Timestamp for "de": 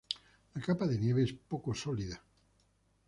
0.87-0.97